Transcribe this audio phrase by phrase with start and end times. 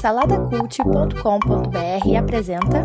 [0.00, 2.84] Saladacult.com.br apresenta.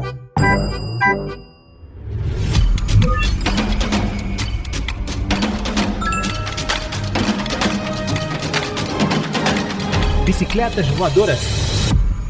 [10.23, 11.39] Bicicletas Voadoras.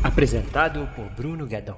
[0.01, 1.75] Apresentado por Bruno Guedon.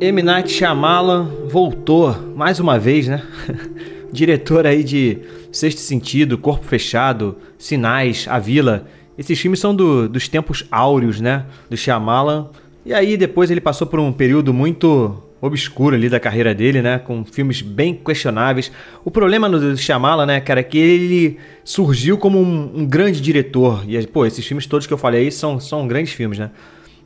[0.00, 0.22] M.
[0.22, 3.22] Night Shyamalan voltou mais uma vez, né?
[4.10, 5.20] Diretor aí de
[5.52, 8.88] Sexto Sentido, Corpo Fechado, Sinais, A Vila.
[9.18, 11.44] Esses filmes são do, dos tempos áureos, né?
[11.68, 12.48] Do Shyamalan.
[12.86, 16.98] E aí depois ele passou por um período muito obscuro ali da carreira dele, né?
[16.98, 18.70] Com filmes bem questionáveis.
[19.04, 23.84] O problema do Shyamalan, né, cara, é que ele surgiu como um, um, grande diretor.
[23.88, 26.50] E, pô, esses filmes todos que eu falei aí são, são grandes filmes, né?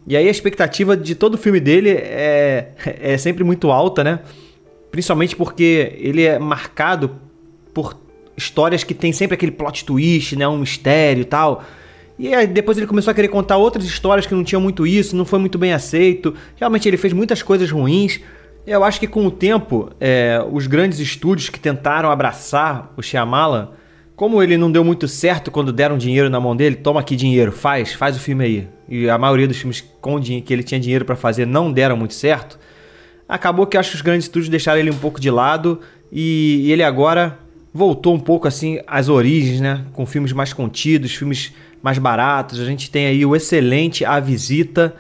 [0.06, 4.20] E aí a expectativa de todo filme dele é, é sempre muito alta, né?
[4.90, 7.12] Principalmente porque ele é marcado
[7.72, 7.96] por
[8.36, 10.46] histórias que tem sempre aquele plot twist, né?
[10.46, 11.64] Um mistério e tal.
[12.22, 15.16] E aí depois ele começou a querer contar outras histórias que não tinham muito isso,
[15.16, 16.32] não foi muito bem aceito.
[16.54, 18.20] Realmente ele fez muitas coisas ruins.
[18.64, 23.70] Eu acho que com o tempo, é, os grandes estúdios que tentaram abraçar o Shyamalan,
[24.14, 27.50] como ele não deu muito certo quando deram dinheiro na mão dele, toma aqui dinheiro,
[27.50, 28.68] faz, faz o filme aí.
[28.88, 32.14] E a maioria dos filmes com que ele tinha dinheiro para fazer não deram muito
[32.14, 32.56] certo.
[33.28, 35.80] Acabou que acho que os grandes estúdios deixaram ele um pouco de lado
[36.12, 37.36] e, ele agora
[37.74, 39.84] voltou um pouco assim às origens, né?
[39.92, 41.52] Com filmes mais contidos, filmes
[41.82, 42.60] mais baratos.
[42.60, 44.94] A gente tem aí o excelente A Visita.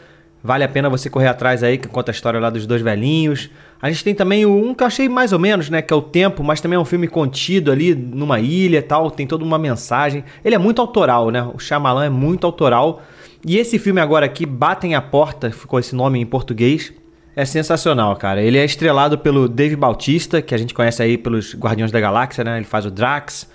[0.44, 3.48] Vale a pena você correr atrás aí, que conta a história lá dos dois velhinhos.
[3.80, 5.80] A gente tem também um que eu achei mais ou menos, né?
[5.80, 9.08] Que é o Tempo, mas também é um filme contido ali numa ilha e tal.
[9.10, 10.24] Tem toda uma mensagem.
[10.44, 11.42] Ele é muito autoral, né?
[11.54, 13.02] O Shyamalan é muito autoral.
[13.46, 16.92] E esse filme agora aqui, Batem a Porta, ficou esse nome em português.
[17.34, 18.42] É sensacional, cara.
[18.42, 22.44] Ele é estrelado pelo Dave Bautista, que a gente conhece aí pelos Guardiões da Galáxia,
[22.44, 22.56] né?
[22.56, 23.48] Ele faz o Drax.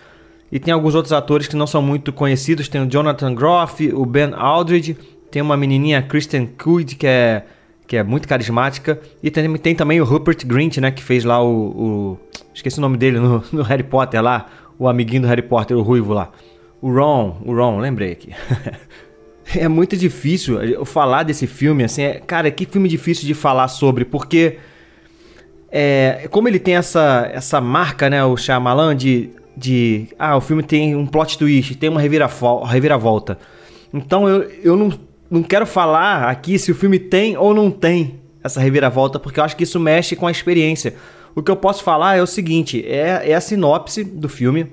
[0.51, 2.69] E tem alguns outros atores que não são muito conhecidos.
[2.69, 4.97] Tem o Jonathan Groff, o Ben Aldridge.
[5.29, 7.43] Tem uma menininha, Kristen Cud, que é,
[7.85, 8.99] que é muito carismática.
[9.21, 10.91] E tem, tem também o Rupert Grint, né?
[10.91, 11.49] Que fez lá o...
[11.49, 12.17] o
[12.53, 14.47] esqueci o nome dele no, no Harry Potter lá.
[14.79, 16.31] O amiguinho do Harry Potter, o ruivo lá.
[16.81, 18.33] O Ron, o Ron, lembrei aqui.
[19.55, 23.67] é muito difícil eu falar desse filme, assim, é, cara, que filme difícil de falar
[23.67, 24.57] sobre, porque
[25.71, 30.61] é, como ele tem essa, essa marca, né, o Shyamalan, de, de, ah, o filme
[30.61, 33.39] tem um plot twist, tem uma reviravolta.
[33.91, 34.93] Então eu, eu não,
[35.29, 39.43] não quero falar aqui se o filme tem ou não tem essa reviravolta, porque eu
[39.43, 40.95] acho que isso mexe com a experiência.
[41.35, 44.71] O que eu posso falar é o seguinte, é, é a sinopse do filme,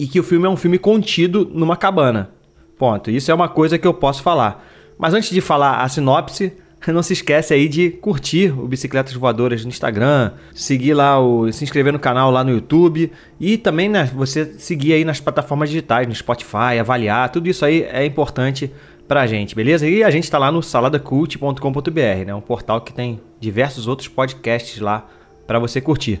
[0.00, 2.30] e que o filme é um filme contido numa cabana.
[2.78, 3.10] Ponto.
[3.10, 4.64] Isso é uma coisa que eu posso falar.
[4.96, 6.52] Mas antes de falar a sinopse,
[6.88, 11.64] não se esquece aí de curtir o Bicicletas Voadoras no Instagram, seguir lá o, se
[11.64, 16.06] inscrever no canal lá no YouTube e também né, você seguir aí nas plataformas digitais,
[16.06, 18.72] no Spotify, avaliar, tudo isso aí é importante
[19.06, 19.88] pra gente, beleza?
[19.88, 24.78] E a gente está lá no saladacult.com.br, né, um portal que tem diversos outros podcasts
[24.80, 25.06] lá
[25.46, 26.20] para você curtir.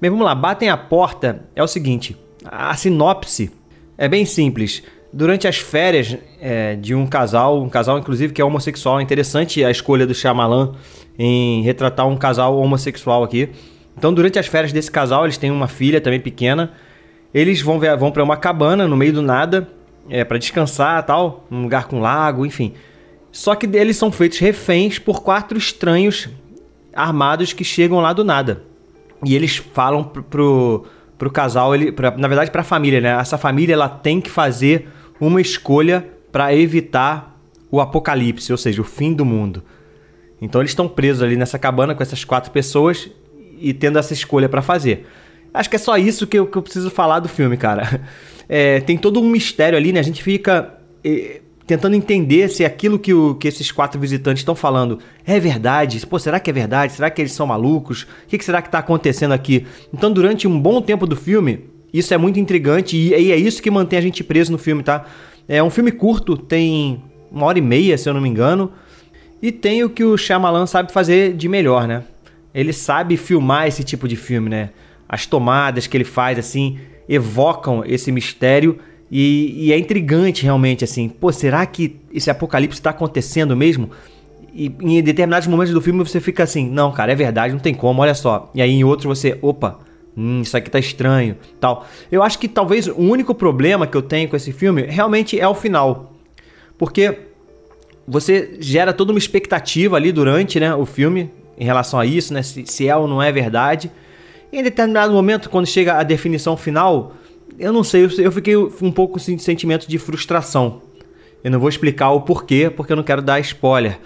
[0.00, 3.52] Bem, vamos lá, batem a porta é o seguinte, a sinopse
[3.96, 4.82] é bem simples
[5.12, 9.64] durante as férias é, de um casal, um casal inclusive que é homossexual, é interessante
[9.64, 10.72] a escolha do Shyamalan
[11.18, 13.50] em retratar um casal homossexual aqui.
[13.96, 16.72] Então, durante as férias desse casal, eles têm uma filha também pequena.
[17.34, 19.68] Eles vão, vão para uma cabana no meio do nada,
[20.08, 22.72] é, para descansar tal, um lugar com lago, enfim.
[23.30, 26.28] Só que eles são feitos reféns por quatro estranhos
[26.94, 28.62] armados que chegam lá do nada.
[29.24, 30.84] E eles falam pro, pro,
[31.16, 33.10] pro casal, ele, pra, na verdade para a família, né?
[33.18, 34.88] Essa família ela tem que fazer
[35.26, 37.40] uma escolha para evitar
[37.70, 39.62] o apocalipse, ou seja, o fim do mundo.
[40.40, 43.08] Então eles estão presos ali nessa cabana com essas quatro pessoas
[43.60, 45.06] e tendo essa escolha para fazer.
[45.54, 48.00] Acho que é só isso que eu, que eu preciso falar do filme, cara.
[48.48, 50.00] É, tem todo um mistério ali, né?
[50.00, 54.54] A gente fica é, tentando entender se aquilo que, o, que esses quatro visitantes estão
[54.54, 56.04] falando é verdade.
[56.06, 56.92] Pô, será que é verdade?
[56.92, 58.02] Será que eles são malucos?
[58.02, 59.64] O que, que será que está acontecendo aqui?
[59.94, 63.62] Então, durante um bom tempo do filme, isso é muito intrigante e, e é isso
[63.62, 65.04] que mantém a gente preso no filme, tá?
[65.48, 68.72] É um filme curto, tem uma hora e meia, se eu não me engano.
[69.40, 72.04] E tem o que o Shyamalan sabe fazer de melhor, né?
[72.54, 74.70] Ele sabe filmar esse tipo de filme, né?
[75.08, 76.78] As tomadas que ele faz, assim,
[77.08, 78.78] evocam esse mistério
[79.10, 81.08] e, e é intrigante realmente, assim.
[81.08, 83.90] Pô, será que esse apocalipse está acontecendo mesmo?
[84.54, 87.74] E em determinados momentos do filme você fica assim, não, cara, é verdade, não tem
[87.74, 88.50] como, olha só.
[88.54, 89.80] E aí em outro você, opa,
[90.16, 91.86] Hum, isso aqui tá estranho, tal.
[92.10, 95.48] Eu acho que talvez o único problema que eu tenho com esse filme realmente é
[95.48, 96.12] o final.
[96.76, 97.18] Porque
[98.06, 102.42] você gera toda uma expectativa ali durante né, o filme em relação a isso, né?
[102.42, 103.90] Se, se é ou não é verdade.
[104.52, 107.14] E em determinado momento, quando chega a definição final,
[107.58, 110.82] eu não sei, eu, fiquei um pouco de sentimento de frustração.
[111.42, 113.98] Eu não vou explicar o porquê, porque eu não quero dar spoiler.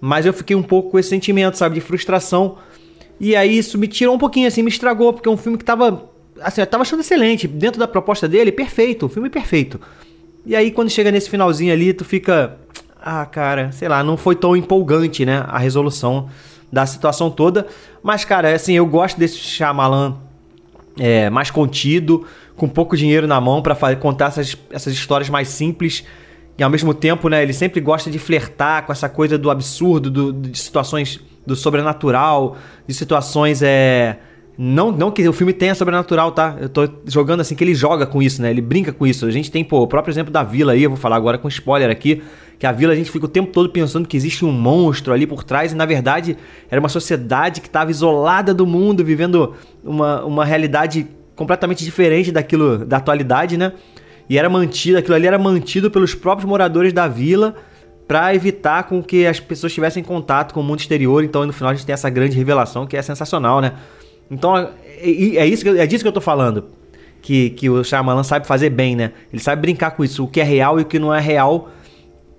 [0.00, 2.58] Mas eu fiquei um pouco com esse sentimento, sabe, de frustração.
[3.18, 5.64] E aí isso me tirou um pouquinho, assim, me estragou, porque é um filme que
[5.64, 6.10] tava.
[6.40, 7.48] Assim, eu tava achando excelente.
[7.48, 9.80] Dentro da proposta dele, perfeito, o filme perfeito.
[10.44, 12.56] E aí quando chega nesse finalzinho ali, tu fica.
[13.00, 15.44] Ah, cara, sei lá, não foi tão empolgante, né?
[15.48, 16.28] A resolução
[16.70, 17.66] da situação toda.
[18.02, 20.16] Mas, cara, assim, eu gosto desse Shyamalan
[20.98, 22.26] é, mais contido,
[22.56, 26.04] com pouco dinheiro na mão para contar essas, essas histórias mais simples.
[26.58, 30.10] E ao mesmo tempo, né, ele sempre gosta de flertar com essa coisa do absurdo,
[30.10, 32.56] do, de situações do sobrenatural,
[32.86, 34.18] de situações é,
[34.58, 36.56] não, não que o filme tenha sobrenatural, tá?
[36.58, 38.50] Eu tô jogando assim que ele joga com isso, né?
[38.50, 39.26] Ele brinca com isso.
[39.26, 41.46] A gente tem, pô, o próprio exemplo da vila aí, eu vou falar agora com
[41.48, 42.22] spoiler aqui,
[42.58, 45.26] que a vila a gente fica o tempo todo pensando que existe um monstro ali
[45.26, 46.38] por trás e na verdade
[46.70, 49.54] era uma sociedade que estava isolada do mundo, vivendo
[49.84, 53.72] uma, uma realidade completamente diferente daquilo da atualidade, né?
[54.28, 57.54] E era mantido, aquilo ali era mantido pelos próprios moradores da vila
[58.06, 61.24] para evitar com que as pessoas tivessem contato com o mundo exterior.
[61.24, 63.72] Então, no final a gente tem essa grande revelação que é sensacional, né?
[64.30, 66.66] Então, é, isso que, é disso que eu tô falando.
[67.20, 69.12] Que, que o Shyamalan sabe fazer bem, né?
[69.32, 71.70] Ele sabe brincar com isso, o que é real e o que não é real.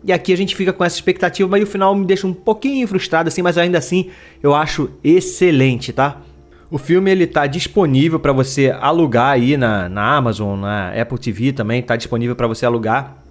[0.03, 2.87] E aqui a gente fica com essa expectativa, mas o final me deixa um pouquinho
[2.87, 4.09] frustrado, assim, mas ainda assim
[4.41, 6.21] eu acho excelente, tá?
[6.69, 11.51] O filme ele tá disponível para você alugar aí na, na Amazon, na Apple TV
[11.51, 13.23] também, tá disponível para você alugar.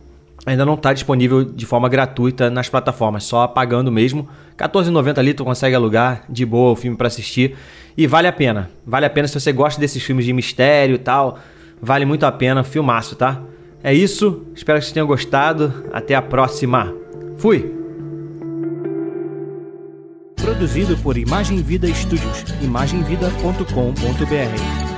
[0.47, 4.29] Ainda não está disponível de forma gratuita nas plataformas, só pagando mesmo.
[4.57, 7.57] R$14,90 ali tu consegue alugar de boa o filme para assistir.
[7.97, 8.71] E vale a pena.
[8.87, 11.41] Vale a pena se você gosta desses filmes de mistério e tal.
[11.83, 13.43] Vale muito a pena, filmaço, tá?
[13.83, 15.85] É isso, espero que vocês tenham gostado.
[15.93, 16.95] Até a próxima.
[17.37, 17.75] Fui!
[20.37, 22.45] Produzido por Imagem Vida Studios.
[22.63, 24.96] imagemvida.com.br